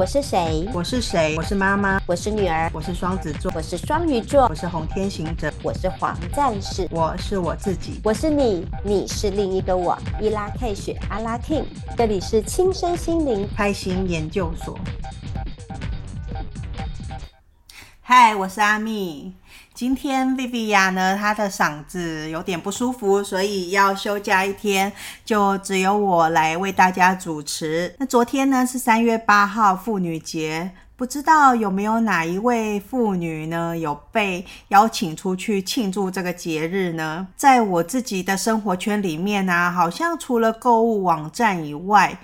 [0.00, 0.64] 我是谁？
[0.72, 1.34] 我是谁？
[1.36, 2.00] 我是妈妈。
[2.06, 2.70] 我是女儿。
[2.72, 3.50] 我是双子座。
[3.52, 4.46] 我是双鱼座。
[4.48, 5.52] 我是红天行者。
[5.60, 6.86] 我是黄战士。
[6.92, 8.00] 我是我自己。
[8.04, 9.98] 我是你，你是另一个我。
[10.20, 11.64] 伊拉克雪阿拉汀，
[11.96, 14.78] 这里是亲身心灵开心研究所。
[18.00, 19.34] 嗨，我是阿蜜。
[19.78, 24.92] 今天 Vivia 呢，她的嗓子有点不舒服，所以要休假一天，
[25.24, 27.94] 就只有我来为大家主持。
[27.96, 37.28] 那昨天呢是三月八号妇女节，不知道有没有哪一位妇女呢有被邀请出去庆祝这个节日呢？
[37.36, 42.18] 在我自己的生活圈里面呢、啊，好像除了购物网站以外，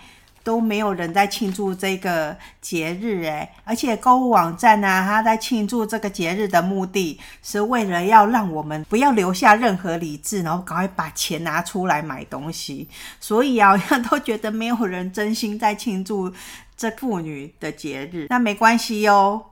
[0.44, 12.86] 都没有人在庆祝这个节日诶，而且购物网站呢，它在庆祝这个节日的目的是为了要让我们不要留下任何理智，然后赶快把钱拿出来买东西。
[13.18, 16.30] 所以啊，好像都觉得没有人真心在庆祝
[16.76, 18.26] 这妇女的节日。
[18.28, 19.42] 那没关系哟。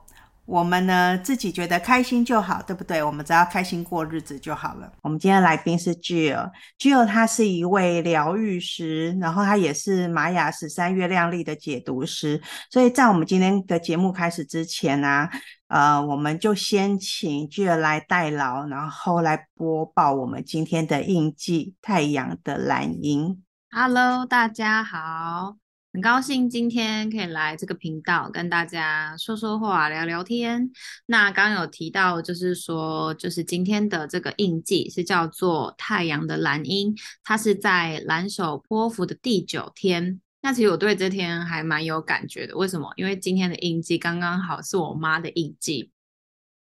[0.45, 3.01] 我们呢，自己觉得开心就好，对不对？
[3.01, 4.91] 我们只要开心过日子就好了。
[5.01, 12.41] 我们今天来宾是 Jill，Jill 他是一位疗愈师，然后他也是玛雅十三月亮历的解读师。
[12.69, 15.29] 所以在我们今天的节目开始之前呢、啊，
[15.67, 23.41] 呃，我们就先请 Jill 来代劳，然后来播报我们今天的印记——太阳的蓝鹰。
[23.71, 25.62] Hello，大家好。
[25.93, 30.71] 很高兴今天可以来这个频道跟大家说说话、聊聊天。
[31.05, 40.19] 那刚有提到，就是说，就是今天的这个印记是叫做太阳的蓝鹰，它是在蓝手波符的第九天。
[40.41, 42.91] 那其实我对这天还蛮有感觉的，为什么？
[42.95, 45.91] 因为今天的印记刚刚好是我妈的印记。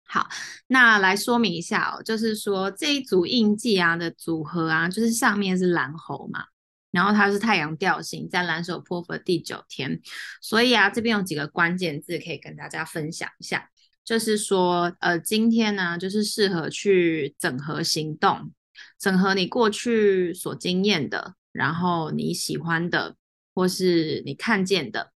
[0.08, 0.27] 好，
[0.66, 6.45] 那来说明一下哦，就是说这一组印记啊的组合啊，就是上面是蓝猴嘛。
[6.91, 10.01] 然后它是太阳调性，在蓝手波符的第九天，
[10.41, 13.69] 所以啊，这边有几个关键字可以跟大家分享一下，
[14.03, 18.51] 就是说，呃，今天呢，就是适合去整合行动，
[18.97, 23.15] 整合你过去所经验的，然后你喜欢的，
[23.53, 25.11] 或是你看见的，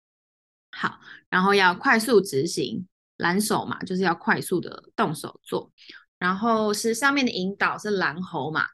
[0.72, 2.86] 好，然后要快速执行，
[3.16, 5.72] 蓝手嘛，就是要快速的动手做，
[6.20, 8.66] 然后是上面的引导是蓝猴嘛，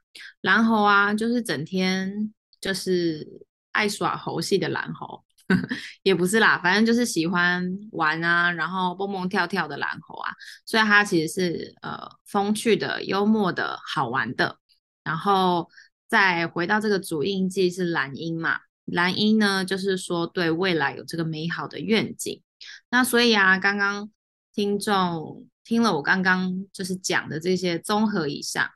[0.42, 2.34] 蓝猴啊，就是整天。
[2.60, 3.26] 就是
[3.72, 5.24] 爱耍猴戏的蓝猴，
[6.04, 10.32] 也不是啦，反正就是喜欢玩啊，然后蹦蹦跳跳的蓝猴啊，
[10.66, 14.58] 所以它其实是呃风趣的、幽默的、好玩的。
[15.04, 15.70] 然后
[16.10, 22.42] 再回到这个主印记是蓝鹰嘛，蓝鹰呢就是说对未来有这个美好的愿景。
[22.90, 24.10] 那所以啊，刚刚
[24.54, 28.70] 听众听了我刚刚就是讲的这些综合以上。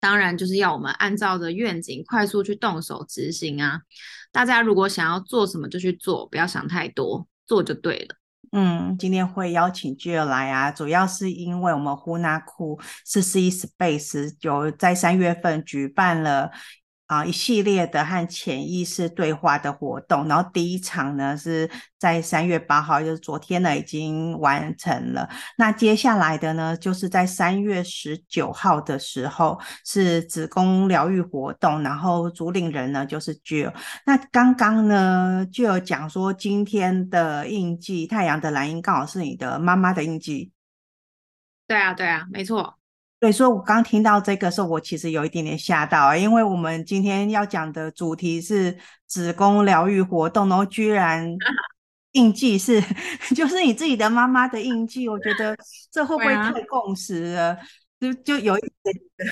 [0.00, 3.80] 当然就是要我们按照着愿景快速去动手执行啊！
[4.30, 8.16] 大家如果想要做什么就去做，不要想太多，做就对了。
[8.52, 16.50] 嗯，今天会邀请 Jill 来啊，主要是因为我们呼纳库四 C Space 有在三月份举办了。
[17.08, 25.26] 啊，一系列的和潜意识对话的活动，然后第一场呢是在三月八号，就是昨天呢已经完成了。
[25.56, 33.72] 那接下来的呢，就是在三月十九号的时候是子宫疗愈活动，然后主领人呢就是 Jill。
[34.04, 40.52] 那刚刚呢就有讲说，今天的印记太阳的蓝鹰刚好是你的妈妈的印记。
[41.66, 42.77] 对啊，对啊，没错。
[43.20, 51.36] 对，所以我刚听到这个时候，我其实有一点点吓到，因为我们今天要讲的主题是子宫疗愈活动，然后居然
[52.12, 52.80] 印记是
[53.34, 55.56] 就是你自己的妈妈的印记，我觉得
[55.90, 57.58] 这会不会太共识了？
[57.98, 59.28] 就就有一点点。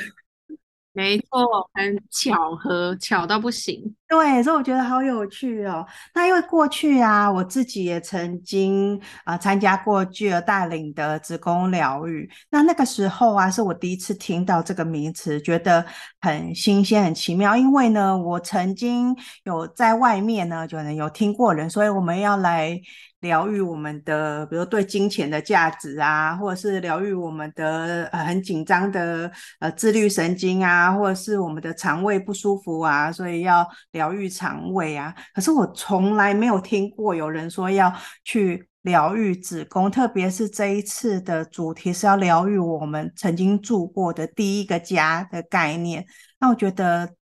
[0.92, 3.94] 没错，很巧合，巧到不行。
[4.08, 5.84] 对，所以我觉得好有趣哦。
[6.14, 12.30] 那因为过去啊，我自己也曾经啊、参加过 Jill 带领的子宫疗愈。
[12.48, 15.84] 那那个时候啊，是我第一次听到这个名词，觉得
[16.20, 17.56] 很新鲜、很奇妙。
[17.56, 19.12] 因为呢，我曾经
[19.42, 22.80] 有在外面呢，就能有听过人，所以我们要来。
[23.20, 29.28] 疗愈我们的，比如对金钱的价值啊，或者是疗愈我们的呃很紧张的
[29.58, 33.66] 呃自律神经啊，或者是我们的肠胃不舒服啊，所以要
[33.96, 35.14] 疗愈肠胃啊。
[35.34, 37.92] 可是我从来没有听过有人说要
[38.24, 46.06] 去疗愈子宫，特别是这一次的主题是要疗愈我们曾经住过的第一个家的概念。
[46.38, 47.14] 那我觉得。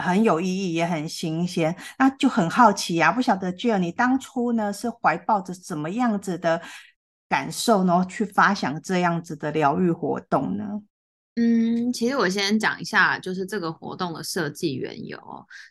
[0.00, 3.10] 很有意义，也很新鲜，那就很好奇啊！
[3.10, 6.62] 不晓得 Jill，你当初呢是怀抱着怎么样子的
[7.28, 10.64] 感受呢，去发想这样子的疗愈活动呢？
[11.40, 15.16] 嗯，其实我先讲一下，就是这个活动的设计缘由。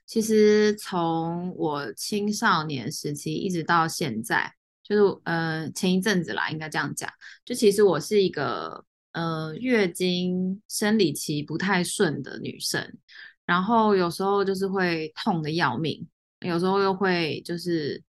[0.05, 4.49] 其实从我青少年时期一直到现在，
[4.81, 7.11] 就是呃前一阵子啦，应该这样讲，
[7.43, 12.97] 就其实我是一个呃月经生理期不太顺的女生，
[13.45, 16.07] 然后有时候就是会痛得要命，
[16.45, 18.01] 有时候又会就是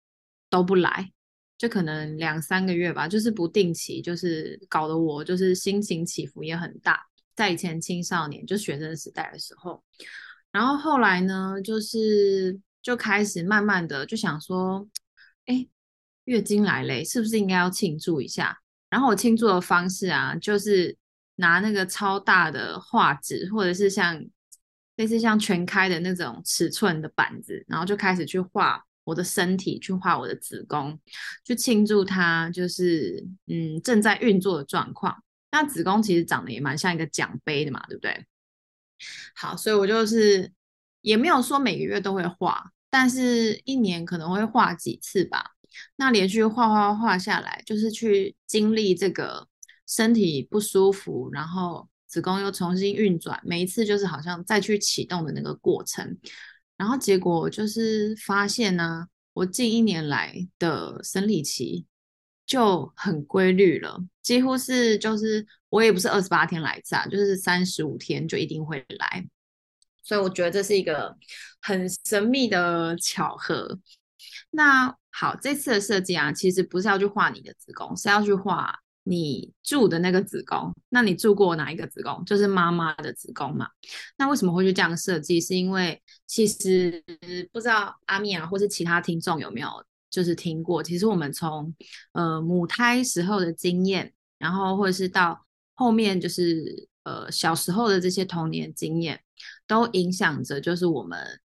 [0.48, 1.12] 都不来，
[1.57, 7.04] 就可能两三个月吧，就是不定期，就是搞得我就是心情起伏也很大，
[7.38, 9.81] 在以前青少年就学生时代的时候，
[10.51, 14.86] 然后后来呢，就是就开始慢慢的就想说，
[15.45, 15.66] 哎。
[16.28, 18.60] 月经来嘞，是不是应该要庆祝一下？
[18.89, 20.94] 然后我庆祝的方式啊，就是
[21.36, 24.22] 拿那个超大的画纸，或者是像
[24.98, 31.00] 类似像全开的那种尺寸的板子，然后就开始去画我的身体，去画我的子宫，
[31.45, 35.24] 去庆祝它就是嗯正在运作的状况。
[35.59, 38.25] 那子宫其实长得也蛮像一个奖杯的嘛，对不对？
[39.36, 40.51] 好，所以我就是
[41.01, 45.51] 也没有说每个月都会画，但是一年可能会画几次吧。
[45.95, 49.48] 那连续画画画下来，就是去经历这个
[49.88, 56.18] 身体不舒服，然后子宫又重新运转，每一次就是好像再去启动的那个过程。
[56.77, 61.88] 然后结果就是发现呢、我近一年来的生理期
[62.48, 69.28] 就很规律了，几乎是就是我也不是二十八天来一次啊，就是三十五天就一定会来。
[70.02, 71.16] 所以我觉得这是一个
[71.62, 73.78] 很神秘的巧合。
[74.50, 78.74] 那好，这次的设计啊，其实不是要去画你的子宫，是要去画
[79.04, 80.74] 你住的那个子宫。
[80.88, 82.24] 那你住过哪一个子宫？
[82.24, 83.68] 就是妈妈的子宫嘛。
[84.18, 85.42] 那为什么会去这样设计？
[85.42, 87.04] 是因为其实
[87.52, 89.68] 不知道阿米啊，或是其他听众有没有
[90.09, 90.81] 就是听过？
[90.83, 91.75] 其实我们从
[92.13, 99.21] 呃母胎时候的经验，然后或者是到后面就是呃小时候的这些童年经验，
[99.65, 101.39] 都影响着就是我们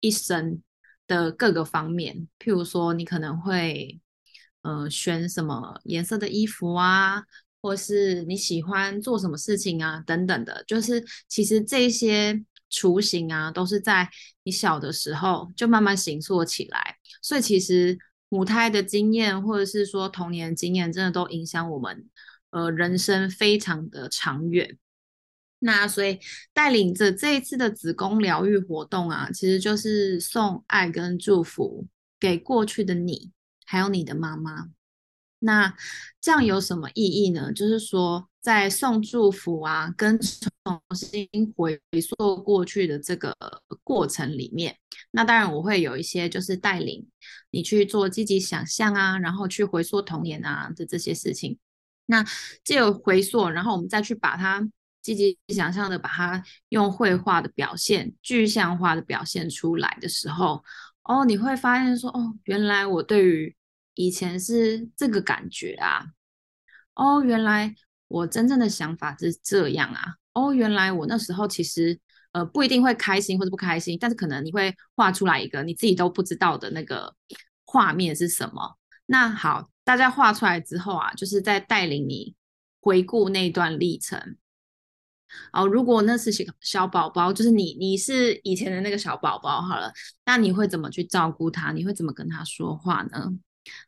[0.00, 0.62] 一生。
[1.06, 4.00] 的各个方面，譬如说，你可能会，
[4.62, 7.22] 呃，选什么颜色的衣服啊，
[7.60, 14.08] 或是你喜欢做什么事情啊，等等的，就是其实这些雏形啊，都是在
[14.44, 16.96] 你小的时候就慢慢形塑起来。
[17.24, 17.98] 所以，其实
[18.28, 22.04] 母胎的经验，或者是说童年经验，真的都影响我们，
[22.50, 24.76] 呃，人生非常的长远。
[25.60, 26.18] 那所以
[26.52, 31.86] 带领着这一次的子宫疗愈活动啊，其实就是送爱跟祝福
[32.20, 33.30] 给过去的你，
[33.64, 34.68] 还有你的妈妈。
[35.44, 35.72] 那
[36.20, 37.52] 这样有什么意义呢？
[37.52, 43.36] 就是说，在送祝福啊，跟重新回溯过去的这个
[43.82, 44.76] 过程里面，
[45.10, 47.06] 那当然我会有一些就是带领
[47.50, 51.58] 你去做积极想象啊，然后去回溯童年啊的这些事情。
[52.06, 52.24] 那
[52.64, 54.68] 借由回溯，然后我们再去把它。
[55.04, 60.64] 积极想象的把它用绘画的表现、具象化的表现出来的时候，
[61.02, 63.54] 哦，你会发现说，哦，原来我对于
[63.94, 66.04] 以前是这个感觉啊，
[66.94, 67.74] 哦，原来
[68.08, 71.98] 我真正的想法是这样啊，哦，原来我那时候其实
[72.32, 77.14] 呃不一定会开心或者不开心，但是可能你会画出来一个你自己都不知道的那个
[77.64, 78.76] 画面是什么。
[79.06, 82.34] 那好，大家画出来之后啊，就是在带领你
[82.80, 84.36] 回顾那段历程。
[85.52, 89.92] 哦，如果那是小小宝宝，就是你，你是以前的那个小宝宝，好了，
[90.24, 91.72] 那你会怎么去照顾他？
[91.72, 93.32] 你会怎么跟他说话呢？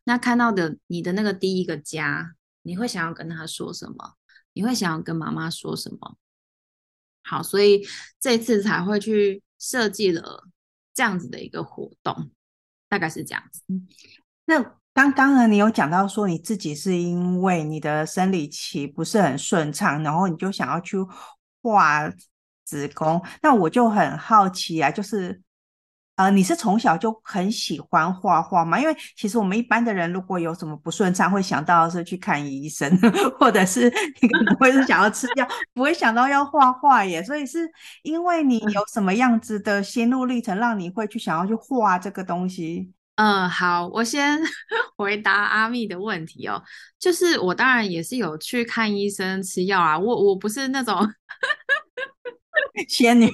[0.05, 4.14] 那看到的你的那个第一个家，你会想要跟他说什么？
[4.52, 6.16] 你会想要跟妈妈说什么？
[7.23, 7.87] 好，所以
[8.21, 10.49] 这次才会去设计了
[10.95, 12.30] 这样子的一个活动，
[12.88, 13.62] 大概是这样子。
[14.45, 20.97] 那刚刚呢，你有讲到说你自己是因为你的生理期不是很顺畅，然后你就想要去。
[21.62, 22.09] 画
[22.64, 25.42] 子宫，那我就很好奇啊，就是，
[26.16, 28.80] 呃，你是从小就很喜欢画画吗？
[28.80, 32.90] 因为其实我们一般的人，如果有什么不顺畅，会想到是去看医生，
[33.38, 37.23] 或者是 你可能会是想要吃药，不会想到要画画耶。
[37.23, 37.70] 所以是
[38.02, 42.90] 因为你有什么样子的心路历程，让你会去想要去画这个东西？
[43.16, 44.38] 嗯，好，我先
[44.96, 46.62] 回答阿密的问题哦。
[46.99, 51.06] 就是我当然也是有去看医生吃药啊，我我不是那种
[52.88, 53.26] 仙女，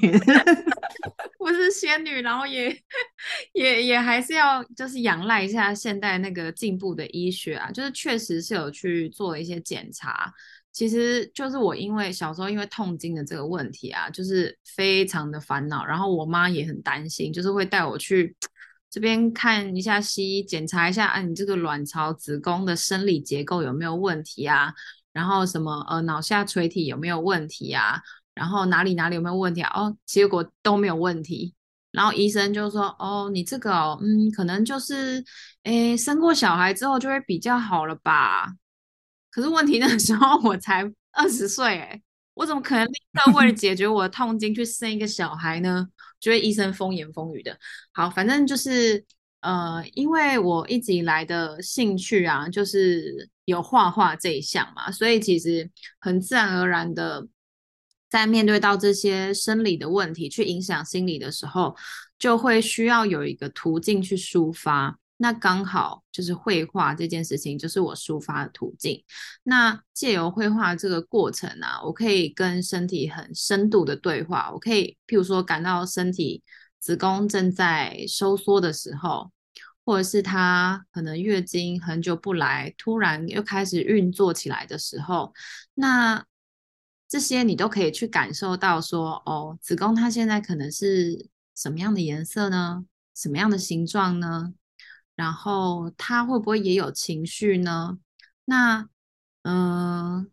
[1.42, 2.74] 不是仙女，然后也
[3.52, 10.32] 也也还是要就是仰赖一下现代那个进步的医学啊，就是确实是有去做一些检查。
[10.72, 18.34] 其实就是我因为小时候因为痛经的这个问题啊，就是非常的烦恼，然后我妈也很担心，就是会带我去。
[18.88, 24.74] 这边看一下西医，检查一下，啊，你这个卵巢、子宫的生理结构有没有问题啊？
[25.14, 28.02] 然后什么呃，脑下垂体有没有问题啊？
[28.34, 29.70] 然后哪里哪里有没有问题啊？
[29.80, 31.54] 哦，结果都没有问题。
[31.90, 35.22] 然后医生就说：“哦，你这个哦，嗯，可能就是，
[35.64, 38.46] 诶，生过小孩之后就会比较好了吧？
[39.30, 45.86] 可是问题那时候我才二十岁，诶，我怎么可能立刻 为了解决我的痛经去生一个小孩呢？”
[46.18, 47.58] 觉得医生风言风语的。
[47.92, 49.04] 好，反正就是，
[49.40, 55.70] 呃，因为我一直以来的兴趣啊，就是有画画这一项嘛，所以其实
[56.00, 57.26] 很自然而然的。
[58.12, 61.74] 在面对到这些生理的问题去影响心理的时候，
[62.18, 64.98] 就会需要有一个途径去抒发。
[65.16, 69.02] 那刚好就是绘画这件事情，就是我抒发的途径。
[69.44, 74.50] 那借由绘画这个过程啊，我可以跟身体很深度的对话。
[74.52, 76.42] 我可以，譬如说，感到身体
[76.78, 79.32] 子宫正在收缩的时候，
[79.86, 85.32] 或者是它可能月经很久不来，突然又开始运作起来的时候，
[85.72, 86.22] 那。
[87.12, 92.86] 这些你都可以去感受到说，哦，子宫它现在可能是什么样的颜色呢？
[93.14, 94.54] 什么样的形状呢？
[95.14, 97.98] 然后它会不会也有情绪呢？
[98.46, 98.88] 那
[99.42, 100.30] 嗯，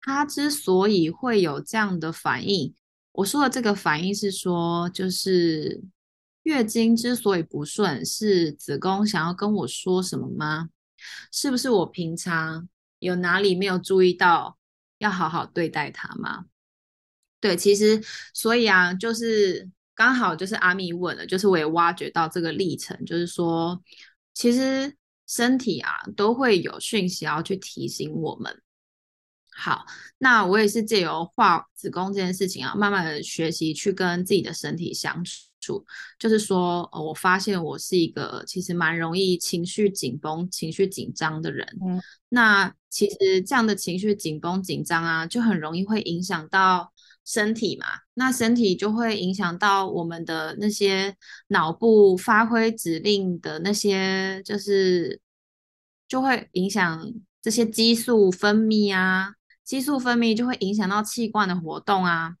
[0.00, 2.74] 它之所以会有这样的反应，
[3.12, 5.82] 我说的这个反应是说，就是
[6.44, 10.70] 月经之所以不顺，是子宫想要跟我说什么吗？
[11.30, 12.66] 是不是我平常
[12.98, 14.57] 有哪里没有注意到？
[14.98, 16.44] 要好好对待他吗？
[17.40, 18.02] 对，其实
[18.34, 23.80] 所以啊，就是刚好就是阿米问了，就是我也挖掘到这个历程，就是说，
[24.34, 24.92] 其实
[25.26, 28.60] 身体啊都会有讯息要去提醒我们。
[29.50, 29.84] 好，
[30.18, 35.84] 那我也是借由画子宫这件事情啊，慢慢的学习去跟自己的身体相处。
[36.18, 41.66] 就是说，呃，我发现我是一个其实蛮容易情绪紧绷、情绪紧张的人。
[41.84, 46.92] 嗯，那其实这样的情绪紧绷、紧张啊，就很容易会影响到
[47.24, 47.86] 身体嘛。
[48.14, 51.14] 那身体就会影响到我们的那些
[51.48, 55.20] 脑部发挥指令的那些，就是
[56.08, 59.34] 就会影响这些激素分泌啊。
[59.64, 62.34] 激素分泌就会影响到器官的活动啊，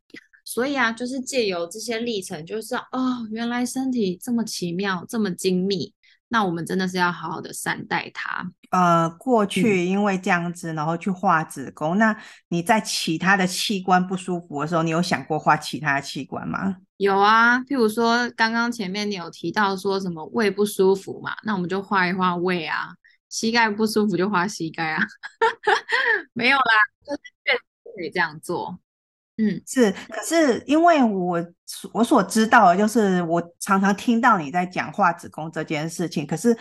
[0.46, 5.92] 所以啊，就是借由这些历程，就是哦，原来身体这么奇妙，这么精密，
[6.28, 8.50] 那我们真的是要好好的善待它。
[8.70, 12.16] 呃，过去因为这样子，然后去画子宫，嗯，那
[12.48, 16.76] 你在其他的器官不舒服的时候，你有想过画其他的器官吗？
[16.98, 22.94] 有啊，譬如说刚刚前面你有提到说什么胃不舒服嘛，那我们就画一画胃啊。
[23.28, 25.06] 膝盖不舒服就画膝盖啊，
[26.32, 26.64] 没有啦，
[27.04, 27.60] 就是确实
[27.94, 28.78] 可以这样做。
[29.38, 31.38] 嗯，是，可是因为我
[31.92, 36.56] 我所知道的就是，我常常听到你在讲画子宫这件事情，可是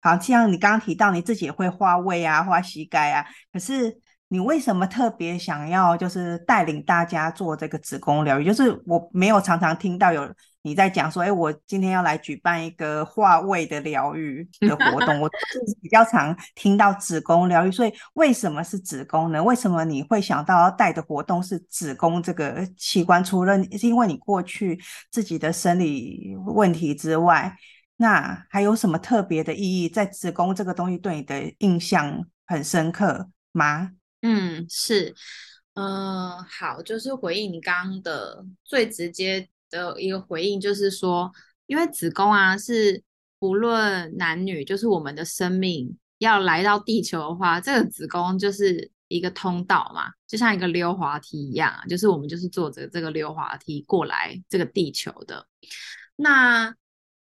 [0.00, 3.94] 好像你刚刚提到你自己也会画胃啊、画膝盖啊，可是
[4.28, 8.44] 你为什么特别想要就是带领大家做这个子宫疗愈？
[8.44, 10.32] 就是我没有常常听到有。
[10.64, 19.42] 你在讲说，哎，我今天要来举办一个化胃的疗愈的 活动，我是比较常听到子宫疗愈，所以为什么是子宫呢？
[19.42, 23.24] 为什么你会想到要带的活动是子宫这个器官？
[23.24, 27.56] 除了是因为你过去自己的生理问题之外，
[27.96, 29.88] 那还有什么特别的意义？
[29.88, 33.90] 在子宫这个东西对你的印象很深刻吗？
[34.20, 35.12] 嗯，是，
[35.74, 39.48] 嗯、呃，好，就是回应你刚刚的最直接。
[39.72, 41.32] 的一个回应就是说，
[41.66, 43.02] 因为子宫啊是
[43.40, 55.44] 不论男女，就是我们的生命要来到地球的话，这个子宫就是一个通道嘛，就像一个溜滑梯一样，就是我们就是坐着这个溜滑梯过来这个地球的。
[56.14, 56.72] 那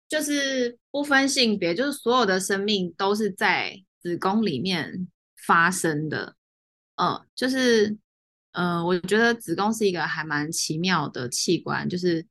[0.09, 5.09] 就是不分性别，就是所有的生命都是在子宫里面
[5.47, 6.35] 发生的。
[6.95, 7.91] 嗯，就是
[8.53, 12.25] 嗯、呃，我觉得子宫是一个还蛮奇妙的器官，就是。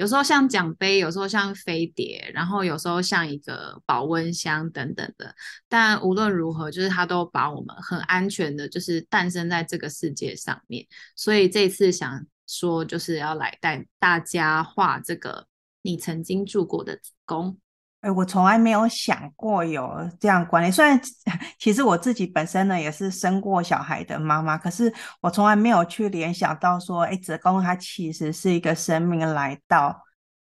[0.00, 5.34] 有时候像奖杯，有时候像飞碟，然后有时候像一个保温箱等等的。
[5.68, 10.86] 但无论如何，就是它都把我们很安全的，就是诞生在这个世界上面。
[11.14, 15.46] 所以这次想说，就是要来带大家画这个
[15.82, 17.58] 你曾经住过的子宫。
[18.00, 20.72] 哎，我从来没有想过有这样观念。
[20.72, 20.98] 虽然
[21.58, 30.02] 其实我自己本身呢也是生过小孩的妈妈，可是我从来没有去联想到说，哎，子宫它其实是一个生命来到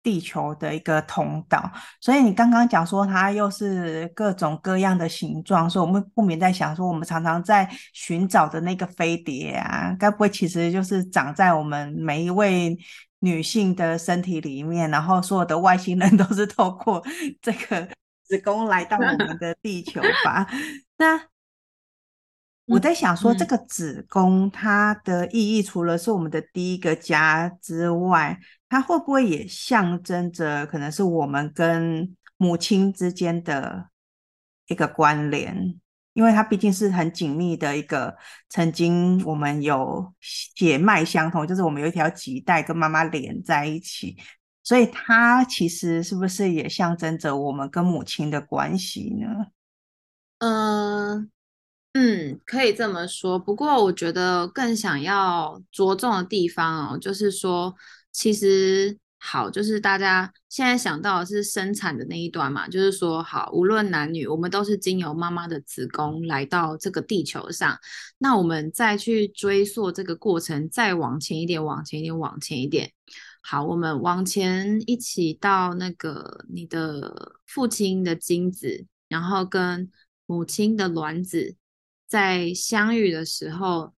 [0.02, 1.70] 地球的一个通道。
[2.02, 12.76] 所以你刚刚讲说它又是各种各样的形状，所以我们不免在想说，我们常常在寻找的那个飞碟啊，该不会其实就是长在我们每一位
[13.20, 17.04] 女性的身体里面，然后所有的外星人 都是透过
[17.40, 17.88] 这个
[18.24, 20.46] 子宫来到我们的地球吧？
[20.98, 21.28] 那
[22.66, 33.88] 我在想说，这个子宫它的意义，除了是我们的第一个家之外，它会不会也象征着可能是我们跟母亲之间的
[34.66, 35.80] 一个关联？
[36.18, 38.12] 因为它毕竟是很紧密的一个，
[38.48, 44.16] 曾经我们有血脉相同，就是我们有一条脐带跟妈妈连在一起，
[44.64, 49.28] 所以它其实是不是也象征着我们跟母亲的关系呢？
[50.38, 51.30] 嗯
[51.92, 53.38] 嗯，可以这么说。
[53.38, 57.76] 不过我觉得更想要着重的地方哦，就是说，
[58.10, 58.98] 其实。
[59.20, 67.76] 好，就是大家现在想到的是生产的那一段嘛，就是说，好，无论男女，我们都是经由妈妈的子宫来到这个地球上。
[68.18, 72.92] 那我们再去追溯这个过程，再往前一点，往前一点，往前一点。
[73.42, 79.90] 好，我们往前一起到那个你的父亲的精子，然后跟
[80.26, 81.56] 母亲的卵子
[82.06, 83.92] 在相遇的时候。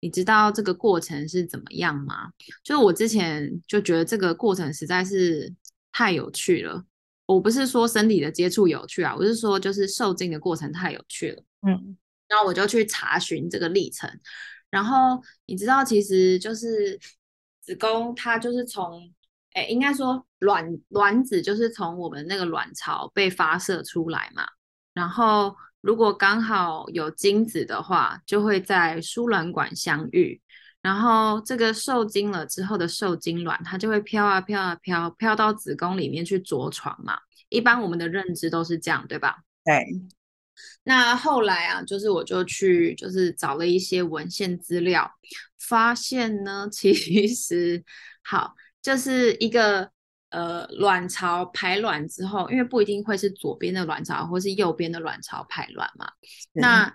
[0.00, 2.30] 你知道这个过程是怎么样吗？
[2.62, 5.52] 就是我之前就觉得这个过程实在是
[5.90, 6.84] 太有趣了。
[7.24, 11.42] 我不是说身体的接触有趣啊，我是说就是受精的过程太有趣了。
[11.66, 11.96] 嗯，
[12.28, 14.08] 然后我就去查询这个历程。
[14.70, 16.98] 然后你知道，其实就是
[17.62, 19.12] 子宫它就是从，
[19.54, 24.44] 哎，应该说卵卵子就是从我们那个卵巢被发射出来嘛，
[24.92, 25.56] 然后。
[25.86, 30.40] 如果刚好有精子的话，就会在输卵管相遇，
[30.82, 37.16] 然后这个受精了之后的受精卵，它就会飘啊飘啊飘，飘到子宫里面去着床嘛。
[37.50, 39.36] 一般我们的认知都是这样，对吧？
[39.64, 39.80] 对。
[40.82, 45.08] 那后来啊，就是我就去就是找了一些文献资料，
[45.56, 46.92] 发现呢， 其
[47.28, 47.84] 实
[48.24, 49.92] 好就是一个。
[50.30, 56.10] 呃，卵巢排卵之后，因为不一定会是左边的卵巢或是右边的卵巢排卵嘛。
[56.52, 56.92] 那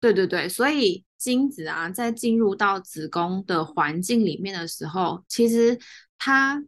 [0.00, 5.76] 对对对，所以精子啊，在进入到子宫的环境里面的时候，其实
[6.16, 6.62] 它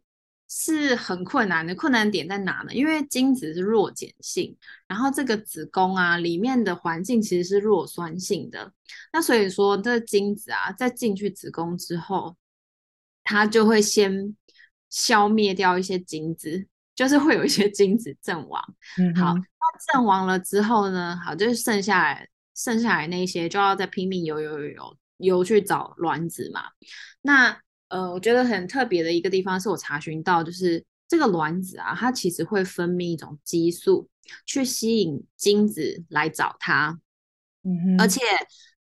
[0.48, 1.74] 是很困难的。
[1.76, 2.74] 困难点在哪呢？
[2.74, 4.56] 因为精子是弱碱性，
[4.88, 8.72] 然后这个子宫啊里面的环境其实是弱酸性的。
[9.12, 12.36] 那所以说，这个精子啊，在进去子宫之后，
[13.22, 14.36] 它就会先。
[14.94, 18.62] 消灭掉一些精子，就是会有一些精子阵亡。
[18.96, 21.20] 嗯，好，那阵亡了之后呢？
[21.24, 26.62] 好，就是剩下来剩下来那些就要再拼命游游游游游去找卵子嘛。
[27.22, 34.08] 那呃，我觉得很特别的一个地方是我查询到，就是这个卵子啊，它其实会分泌一种激素
[34.46, 37.00] 去吸引精子来找它。
[37.64, 38.20] 嗯哼，而且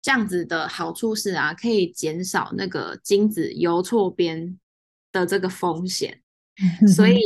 [0.01, 4.59] 这样子的好处是啊，可以减少那个精子游错边
[5.12, 6.20] 的这个风险，
[6.94, 7.20] 所以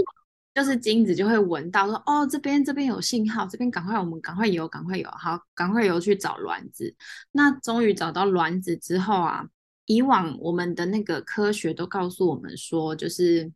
[0.55, 6.95] 就是精子就会闻到说，哦，这边这边有信号，这边赶快我们赶快游，赶快游，好，赶快游去找卵子。
[7.33, 9.47] 那终于找到卵子之后啊，
[9.85, 13.53] 以往我们的那个科学都告诉我们说，就是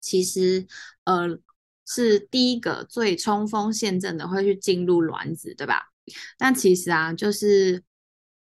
[0.00, 0.66] 其实
[1.04, 1.38] 呃
[1.86, 5.90] 是第一个最冲锋陷阵的会去进入卵子，对吧？
[6.38, 7.82] 但其实啊，就是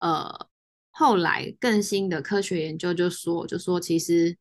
[0.00, 0.48] 呃
[0.90, 4.36] 后来更新的科学研究就说，就说其实。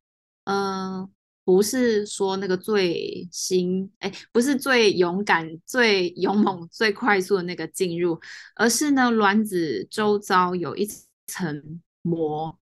[0.47, 1.09] 嗯、呃，
[1.43, 8.17] 不是说那个最新，哎，不是最勇敢、最勇猛、最快速的那个进入，
[8.55, 10.87] 而是呢，卵子周遭有一
[11.27, 12.57] 层膜。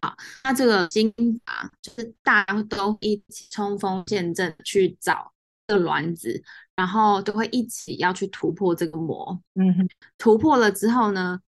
[0.00, 1.12] 好，那这个精
[1.44, 5.32] 啊，就是大家都一起冲锋陷阵去找
[5.66, 6.42] 这个卵子，
[6.76, 9.38] 然后都会一起要去突破这个膜。
[9.54, 11.40] 嗯哼，突破了之后呢，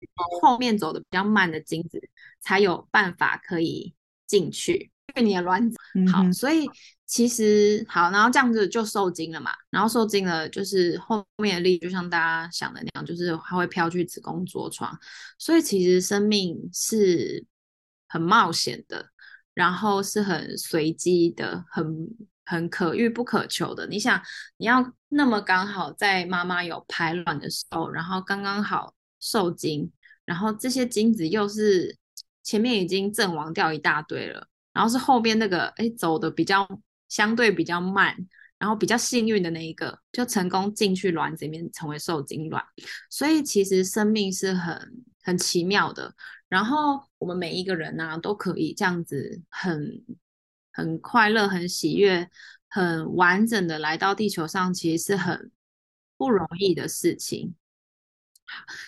[0.43, 2.01] 后面走的比较慢的精子
[2.41, 3.95] 才有办法可以
[4.27, 4.91] 进去。
[5.17, 5.77] 你的卵子
[6.13, 6.67] 好，所以
[7.07, 14.97] 其实好，然后这样子就受精了嘛，然后受精了就是后面的力，就像大家想的那样，就是它会飘去子宫着床，
[15.39, 17.45] 所以其实生命是
[18.09, 19.11] 很冒险的，
[19.55, 22.09] 然后是很随机的，很
[22.45, 23.87] 很可遇不可求的。
[23.87, 24.21] 你想，
[24.57, 29.91] 你要那么刚好在妈妈有排卵的时候，然后刚刚好受精，
[30.25, 31.97] 然后这些精子又是
[32.43, 34.47] 前面已经阵亡掉一大堆了。
[34.73, 36.67] 然后是后边那个，哎，走的比较
[37.09, 38.17] 相对比较慢，
[38.59, 42.65] 然后比较幸运的那一个，就成功进去卵子里面成为受精卵。
[43.09, 46.15] 所以其实生命是很很奇妙的。
[46.49, 50.05] 然后我们每一个人呢、啊，都可以这样子很
[50.73, 52.29] 很快乐、很喜悦、
[52.69, 55.51] 很完整的来到地球上，其实是很
[56.17, 57.55] 不容易的事情。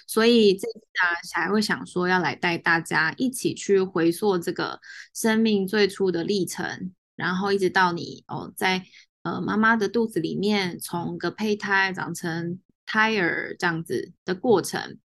[0.07, 4.81] 所以这次啊，才会想说要来带大家一起去回溯这个
[5.15, 8.85] 生命最初的历程，然后一直到你哦，在
[9.23, 14.99] 呃妈妈的肚子里面，从个胚胎长成胎儿这样子的过程。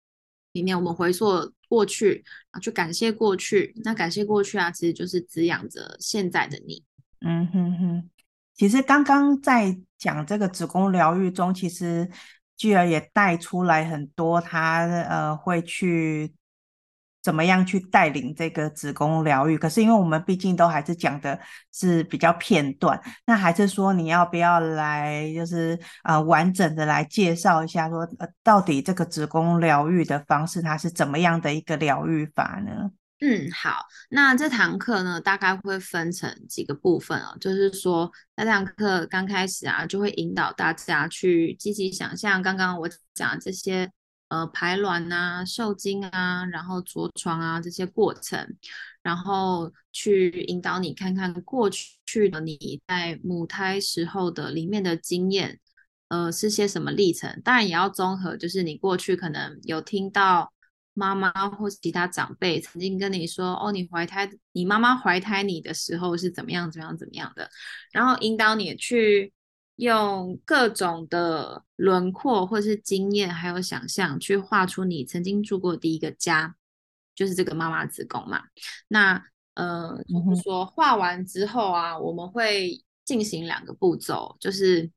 [0.54, 3.74] 里面，我们回溯过去，啊去感谢过去。
[3.84, 6.82] 那感谢过去啊，其实就是滋养着现在的你。
[7.20, 8.10] 嗯哼哼。
[8.54, 12.10] 其实刚刚在讲这个子宫疗愈中，其实
[12.58, 16.34] 继而也带出来很多，他呃会去。
[17.26, 19.58] 怎么样去带领这个子宫疗愈？
[19.58, 21.40] 可是因为我们毕竟都还是讲的
[21.74, 32.92] 是比较片段，那还是说你要不要来，就是呃完整的来介绍一下，说呃到底这个子宫疗愈的方式它是怎么样的一个疗愈法呢？
[33.20, 43.92] 嗯，好，那这堂课呢大概会分成几个部分哦，就是说那这堂课刚开始啊，就会引导大家去积极想象刚刚我讲这些。
[44.28, 48.56] 呃，排卵啊、受精啊，然后着床啊这些过程，
[49.04, 55.60] 然后去引导你看看过去的你在母胎时候的里面的经验，
[56.08, 57.40] 呃，是些什么历程？
[57.44, 60.52] 当然也要综合，就是你过去可能有听到
[60.96, 67.48] 妈妈或其他长辈曾经跟你说，哦，你怀胎，你妈妈怀胎你的时候是怎么样、怎么样、怎么样的，
[67.92, 69.32] 然后引导你去。
[69.78, 76.56] 用各种的轮廓，或是经验，还有想象，去画出你曾经住过第一个家，
[77.14, 78.42] 就是这个妈妈子宫嘛。
[78.88, 79.22] 那
[79.56, 84.90] 呃，就是说画完之后啊，我们会进行两个步骤，就是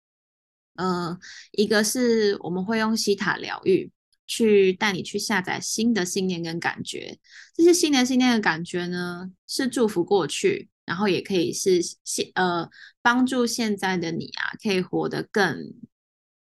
[0.77, 1.19] 呃，
[1.51, 3.91] 一个是我们会用西塔疗愈，
[4.29, 7.19] 去带你去下载新的信念跟感觉。
[7.57, 10.69] 这些新的信念的感觉呢，是祝福过去。
[10.85, 12.67] 然后也可以是现呃
[13.03, 15.75] 帮助现在的你啊，可以活得更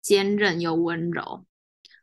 [0.02, 1.46] 坚韧又温柔。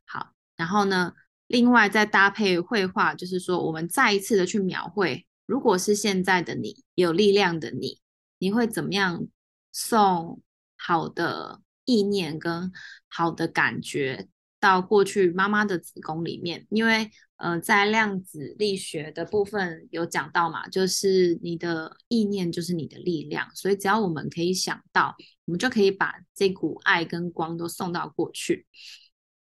[0.05, 1.15] 好，然后呢，
[1.47, 8.03] 另外再搭配绘画，就是说我们再一次的去描绘，如果是现在的你，有力量的你，
[8.39, 9.27] 你会怎么样
[9.73, 10.43] 送
[10.77, 12.71] 好的意念跟
[13.09, 14.29] 好的感觉
[14.67, 16.67] 到过去妈妈的子宫里面？
[16.71, 28.67] 因为呃，在量子力学的部分有讲到嘛，就是你的意念就是你的力量，所以只要我们可以想到，我们就可以把这股爱跟光都送到过去，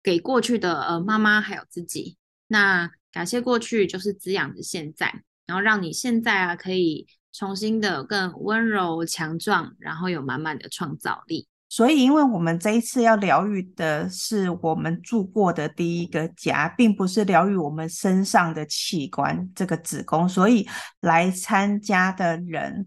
[0.01, 2.17] 给过去的呃妈妈还有自己。
[2.47, 11.47] 那感谢过去就是滋养着现在，然后让你现在啊可以重新的更温柔强壮，然后有满满的创造力。
[11.73, 20.27] 所以，因为我们这一次要疗愈的是我们住过的第一个家，并不是疗愈我们身上的器官，这个子宫。
[20.27, 20.67] 所以
[20.99, 22.85] 来参加的人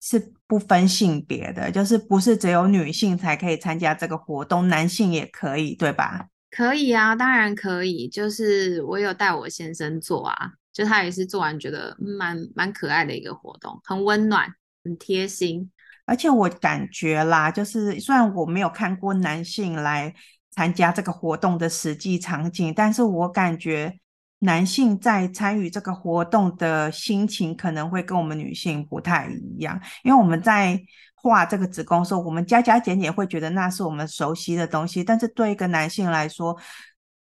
[0.00, 6.28] 是不分性别的，就是不是只有女性才可以参加这个活动，男性也可以，对吧？
[6.52, 8.06] 可以啊，当然可以。
[8.06, 14.48] 就是我有带我先生做啊，就他也是做完觉得蛮蛮可爱的一个活动，很温暖，
[14.84, 15.68] 很贴心。
[16.10, 20.12] 而且我感觉啦，就是虽然我没有看过男性来
[20.50, 23.96] 参加这个活动的实际场景，但是我感觉
[24.40, 29.80] 男性在参与这个活动的心情可能会跟我们女性不太一样。
[30.02, 30.82] 因为我们在
[31.14, 36.58] 画这个子宫的时候，我们加加减减会觉得那是我们熟悉的东西，但是对一个男性来说，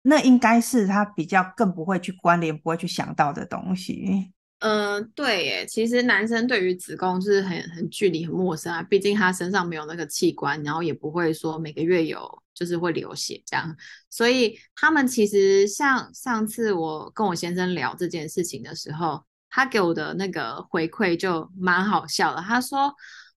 [0.04, 4.32] 那应该是他比较更不会去关联、不会去想到的东西。
[4.60, 13.74] 嗯、呃，对耶，其实男生对于子宫是很很距离很陌生啊，毕竟他身上没有那个器官，然后也不会说每个月有就是会流血这样，
[14.10, 22.94] 所以他们其实像上次我跟我先生聊这件事情的时候，他给我的那个回馈就蛮好笑的，他说：“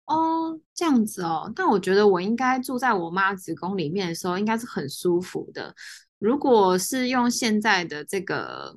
[0.10, 5.76] 哦，这样子哦，但我觉得我应该住在我妈子宫里面的时候，应该是很舒服的。
[6.18, 8.76] 如果是用现在的这个，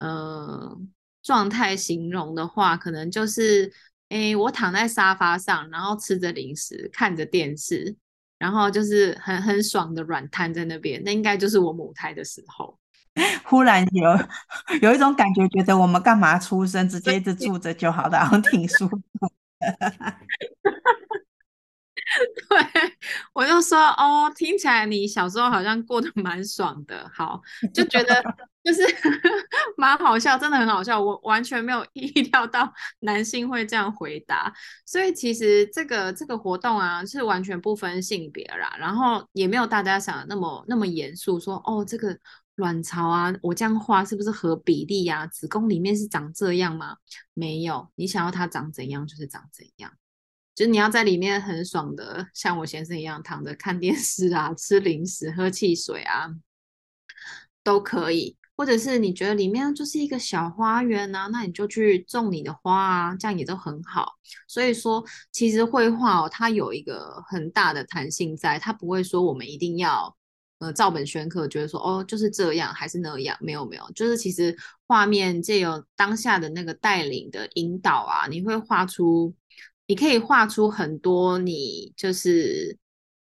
[0.00, 0.78] 呃。”
[1.28, 3.70] 状态形容的话，可能就是，
[4.08, 7.94] 诶，我躺在沙发上，然后吃着零食，看着电视，
[8.38, 12.78] 然后就是很很爽的软瘫在那边，那应该就是我母胎的时候。
[13.44, 14.18] 忽然有
[14.80, 18.98] 有一种感觉，觉得我们干嘛出生，直接一直住着就好了，然后挺舒服。
[22.48, 22.96] 对，
[23.32, 27.40] 我就说哦，听起来你小时候好像过得蛮爽的，好，
[27.72, 28.22] 就觉得
[28.64, 28.82] 就是
[29.76, 34.52] 蛮好笑，真的很好笑，我完全没有意料到男性会这样回答，
[34.84, 42.18] 所以其实这个这个活动啊是完全不分性别啦，然后也没有大家想的那么那么严肃，说哦这个
[42.56, 45.26] 卵巢啊，我这样画是不是合比例呀？
[45.26, 46.96] 子宫里面是长这样吗？
[47.34, 49.92] 没有，你想要它长怎样就是长怎样。
[50.58, 56.34] 就是你要在里面很爽的，像我先生一样躺着看电视啊，吃零食、喝汽水啊，
[57.62, 58.36] 都可以。
[58.56, 64.14] 或者是你觉得里面就是一个小花园啊，那你就去种你的花啊，这样也都很好。
[64.48, 70.12] 所以说，其实绘画哦，它有一个很大的弹性在，它不会说我们一定要
[70.58, 74.56] 呃照本宣科，觉得说哦就是这样还是那样，没有没有，就是其实
[74.88, 79.32] 画面借由当下的那个带领的引导啊，你会画出，
[79.88, 82.78] 你可以画出很多你就是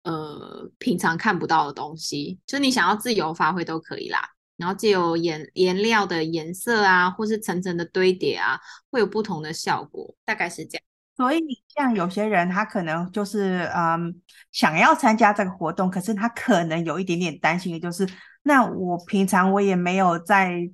[0.02, 4.20] 呃平常看不到的东西，就你想要自由发挥都可以啦。
[4.58, 10.84] 然后借由颜颜料的颜色啊，或是层层的堆叠啊，会有不同的效果，大概是这样。
[11.16, 14.20] 所以你像有些人，他可能就是嗯
[14.52, 18.08] 想要参加这个活动，可是他可能有一点点担心的就是，
[18.42, 20.68] 那我平常我也没有在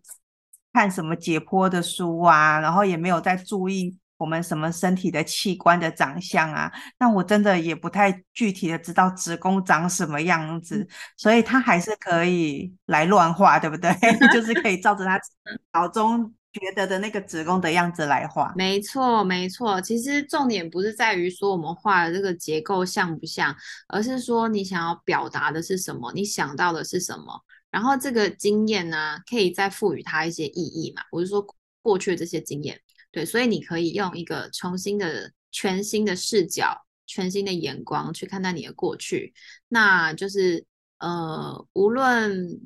[0.72, 3.98] 看什么解剖的书啊，然后也没有在注意。
[4.24, 6.72] 我们什么身体的器官的长相啊？
[6.98, 13.92] 那我真的也不太具体的知道子宫长什么样子，嗯、所以他还是可以来乱画，对不对？
[14.32, 15.20] 就是可以照着他
[15.78, 18.54] 脑中觉得的那个子宫的样子来画。
[18.56, 19.82] 没错，没错。
[19.82, 23.54] 其实重点不是在于说我们画的这个结构像不像，
[23.90, 31.02] 而是说你想要表达的是什么，你想到的是什么，然后这个经验呢，可以再赋予它一些意义嘛？
[31.12, 31.46] 我是说
[31.82, 32.80] 过去的这些经验。
[33.14, 39.36] 对，所以你可以用一个重新的、全新的视角、全新的眼光去看待你的过去。
[39.68, 40.66] 那就是，
[40.98, 42.60] 呃，无论，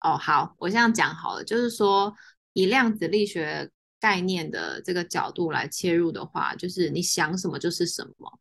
[0.00, 2.12] 哦，好，我这样讲好了，就是说，
[2.52, 8.40] 以量子力学概念的这个角度来切入的话，就是你想什么就是什么，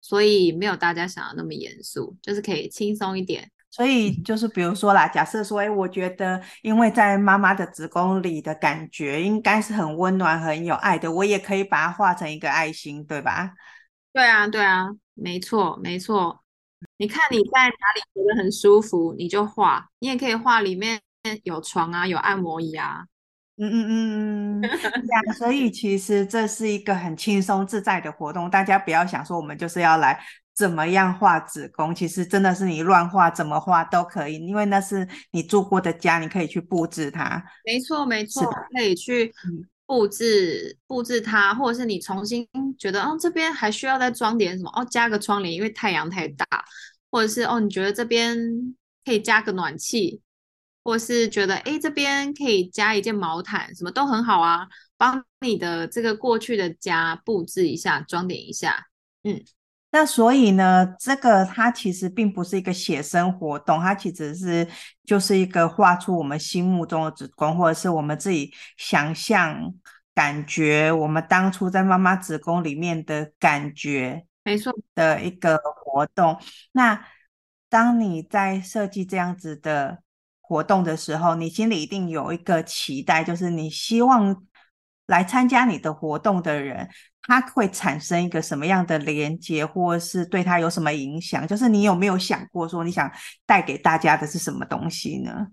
[0.00, 3.50] 所以没有大家想的那么严肃，就是可以轻松一点。
[3.72, 13.54] 所以就是比如说啦，假设说，哎，我觉得因为在妈妈的子宫里的感觉应该是很温暖、很有爱的，我也可以把它画成一个爱心，对吧？
[14.12, 16.44] 对啊，对啊，没错，没错。
[16.98, 19.88] 你看你在哪里觉得很舒服，你就画。
[20.00, 21.00] 你也可以画里面
[21.44, 23.06] 有床啊，有按摩椅啊。
[23.56, 25.32] 嗯嗯嗯嗯，对啊。
[25.38, 30.22] 所以其实这是一个很轻松自在的活动，大家不要想说我们就是要来。
[30.54, 31.94] 怎么样画子宫？
[31.94, 37.42] 其实真的是你乱画，怎么画都可以，因为那是你住过的家，你可以去布置它。
[37.64, 38.44] 没错，没错，
[38.76, 39.32] 可以去
[39.86, 42.46] 布置布置它，或者是你重新
[42.78, 44.70] 觉得，哦，这边还需要再装点什么？
[44.74, 46.46] 哦，加个窗帘，因为太阳太大，
[47.10, 48.36] 或者是哦，你觉得这边
[49.04, 50.20] 可以加个暖气，
[50.84, 58.86] 或者是觉得，哎，这边可以加一件毛毯，什么都很好啊，帮你的这个过去的家布置一下，装点一下，
[59.24, 59.42] 嗯。
[59.94, 64.66] 那所以呢，这个它其实并不是一个写生活动，它其实是
[65.04, 69.74] 就是一个画出我们心目中的子宫，或者是我们自己想象、
[70.14, 76.40] 感觉我们当初在妈妈子宫里面的感觉，没错的一个活动。
[76.72, 77.04] 那
[77.68, 80.02] 当你在设计这样子的
[80.40, 84.42] 活动的时候，你心里一定有一个期待，就是你希望
[85.06, 86.88] 来参加你的活动的人。
[87.24, 91.46] 它会产生一个什么样的连接，或是对它有什么影响？
[91.46, 93.08] 就是你有没有想过说，你想
[93.46, 95.46] 带给大家的是什么东西呢？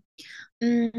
[0.61, 0.91] 嗯，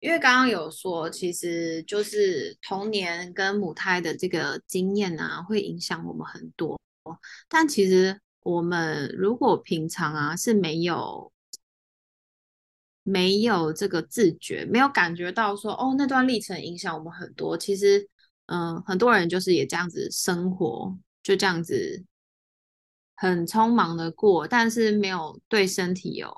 [0.00, 6.78] 因为刚刚有说，其实就是童年跟母胎的这个经验啊，会影响我们很多。
[7.48, 11.32] 但其实我们如果平常啊是没有
[13.04, 18.08] 没有这个自觉，没有感觉到说，哦，那段历程影响我们很多，其实。
[18.48, 22.04] 嗯，很多人就是也这样子生活，就这样子
[23.14, 26.34] 很匆忙的过，但是没有对身体有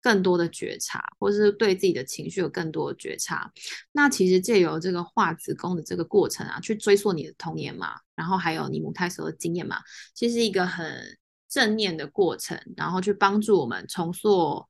[0.00, 3.52] 更多的觉察，或是对自己的情绪有更多的觉察。
[3.92, 9.80] 那其实借由这个画子宫的这个过程啊，去追溯你的童年嘛，然后还有你母胎时候的经验嘛，
[10.14, 11.16] 其实一个很
[11.48, 14.66] 正念的过程，然后去帮助我们重塑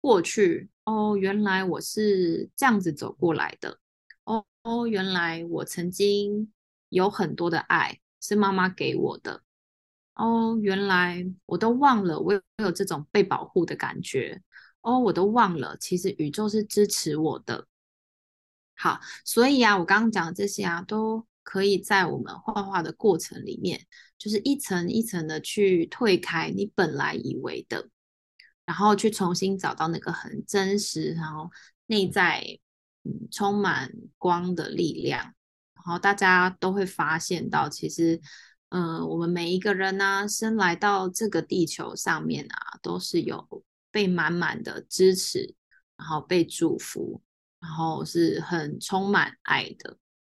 [0.00, 0.68] 过去。
[0.84, 3.78] 哦，原来我是这样子走过来的。
[4.26, 6.52] 哦哦，原来我曾经
[6.88, 9.42] 有很多的爱是妈妈给我的。
[10.14, 14.42] 哦，原来我都忘了我有这种被保护的感觉。
[14.80, 17.66] 哦，我都忘了，其实宇宙是支持我的。
[18.74, 23.86] 好，所以啊，我刚刚讲的这些啊，都可以在我们画画的过程里面，
[24.18, 27.88] 就是一层一层的去退开你本来以为的，
[28.64, 31.50] 然后去重新找到那个很真实，然后
[31.86, 32.58] 内在。
[33.30, 35.22] 充满光的力量，
[35.74, 38.20] 然后大家都会发现到，其实，
[38.70, 43.46] 嗯、我们每一个人呢、生来到这个地球上面啊，都是有
[43.90, 45.54] 被满满的支持，
[45.96, 47.22] 然后被祝福，
[47.60, 49.96] 然后是很充满爱的。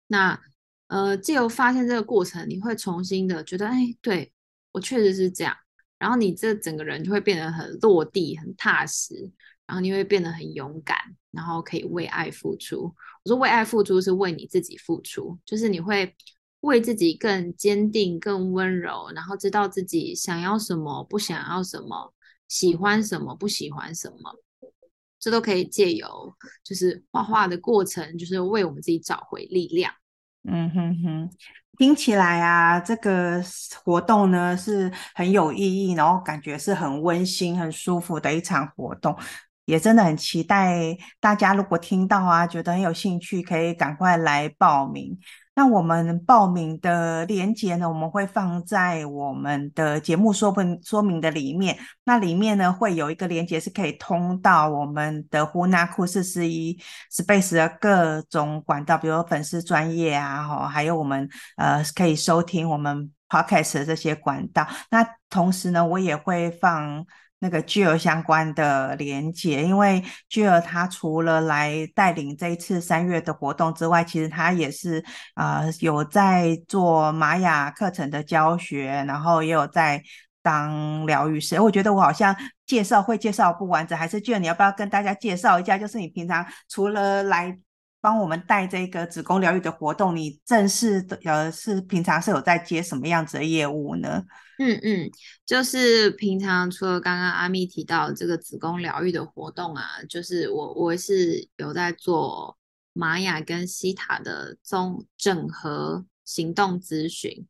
[0.09, 0.41] 那，
[0.89, 4.33] 呃，借由发现这个过程，你会重新的觉得，哎，对，
[4.73, 5.57] 我确实是这样，
[5.99, 9.33] 然后你这整个人就会变得很落地、很踏实。
[9.67, 10.97] 然后你会变得很勇敢，
[11.31, 12.95] 然后可以为爱付出。
[13.25, 16.15] 我说为爱付出是为你自己付出，就是你会
[16.61, 22.15] 为自己更坚定、更温柔，然后知道自己想要什么，不想要什么，
[22.49, 24.35] 喜欢什么，不喜欢什么，
[25.19, 29.93] 这都可以借由就是画画的过程，就是为我们自己找回力量。
[30.49, 31.31] 嗯哼哼，
[31.77, 33.43] 听起来啊，这个
[33.83, 39.17] 活动呢是很有意义，然后感觉是很温馨、很舒服的一场活动，
[39.67, 45.19] 也真的很期待大家如果听到啊，觉得很有兴趣，可以赶快来报名。
[45.59, 51.79] 那我们报名的链接呢，我们会放在我们的节目说明说明的里面。
[52.05, 56.79] 那里面呢，会有一个链接是可以通到我们的呼纳库四四一
[57.11, 64.67] Space 的各种管道，比如粉丝专业啊，哈，还有我们呃可以收听我们 Podcast 的这些管道。
[64.91, 67.05] 那同时呢，我也会放。
[67.39, 80.03] 那个 Jill 相关的连接，因为 Jill 他除了来带领这一次三月的活动之外，其实他也是啊、有在做玛雅课程的教学，然后也有在
[80.43, 81.61] 当疗愈师。
[81.61, 85.77] 我觉得我好像介绍会介绍不完整，还是 Jill 你要不要跟大家介绍一下？
[85.77, 87.59] 就是你平常除了来
[88.01, 94.23] 帮我们带这个子宫疗愈的活动，你正式的呃是平常是有在接什么样子的业务呢？
[94.59, 95.11] 嗯嗯，
[95.45, 102.57] 就是平常除了刚刚阿蜜提到这个子宫疗愈的活动啊，就是我我是有在做
[102.95, 107.47] 玛雅跟西塔的综整合行动咨询。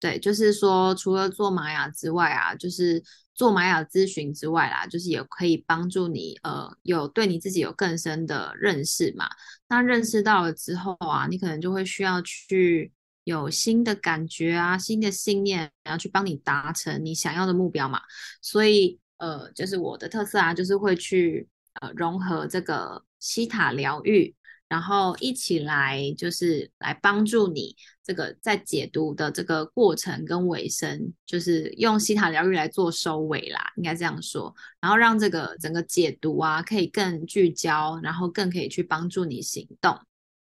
[0.00, 3.02] 对，就是说除了做玛雅之外啊，就是
[3.34, 9.28] 做玛雅咨询之外啦，就是也可以帮助你呃有对你自己有更深的认识嘛。
[9.68, 12.92] 那认识到了之后啊，你可能就会需要去。
[13.26, 18.00] 有新的感觉啊，新的信念，然后去帮你达成你想要的目标嘛。
[18.40, 21.48] 所以，呃，就是我的特色啊，就是会去
[21.80, 24.32] 呃融合这个西塔疗愈，
[24.68, 34.54] 然后一起来就是来帮助你这个在解读的这个过程跟尾声，就是用西塔疗愈来做收尾啦，应该这样说。
[34.80, 39.98] 然后让这个整个解读啊可以更聚焦，然后更可以去帮助你行动。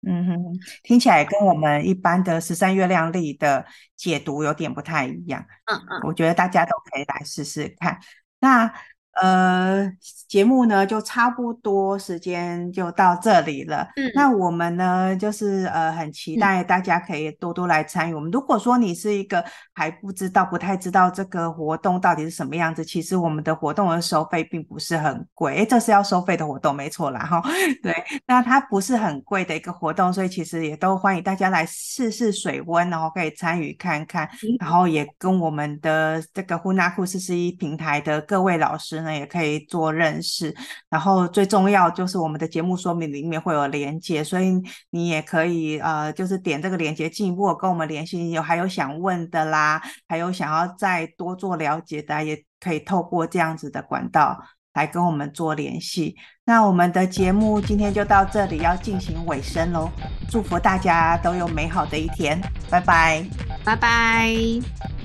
[0.07, 5.45] 嗯哼，听起来跟我们一般的十三月亮历的解读有点不太一样。
[5.65, 7.99] 嗯嗯，我觉得大家都可以来试试看。
[8.39, 8.73] 那。
[9.21, 9.91] 呃，
[10.27, 13.87] 节目呢就差不多时间就到这里了。
[13.97, 18.13] 嗯，那我们呢就是呃很期待大家可以多多来参与。
[18.13, 25.55] 我们如果说你是一个还不知道、不太知道这个活动到底是什么样子，其实我们的活动的收费并不是很贵。
[25.55, 27.41] 诶，这是要收费的活动，没错啦哈。
[27.83, 27.93] 对，
[28.25, 34.29] 那它不是很贵的一个活动，所以其实也都欢迎大家来试试水温，然后可以参与看看，
[34.59, 39.08] 然后也跟我们的这个呼纳库四十一平台的各位老师呢。
[39.13, 40.55] 也可以做认识，
[40.89, 54.37] 然后最重要就是我们的节目说明里面会有连接，所以你也可以呃，就是点这个连接进一步跟我们联系，有还有想问的啦，还有想要再多做了解的，也可以透过这样子的管道
[54.73, 56.15] 来跟我们做联系。
[56.45, 59.89] 那我们的节目今天就到这里，要进行尾声喽，
[60.29, 63.23] 祝福大家都有美好的一天，拜拜，
[63.63, 64.98] 拜拜。